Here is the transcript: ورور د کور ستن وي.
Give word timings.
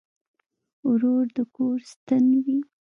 ورور 0.89 1.25
د 1.35 1.37
کور 1.55 1.77
ستن 1.91 2.23
وي. 2.43 2.57